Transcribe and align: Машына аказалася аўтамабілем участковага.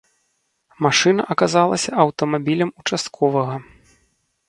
Машына 0.85 1.27
аказалася 1.35 1.89
аўтамабілем 2.07 2.69
участковага. 2.83 3.55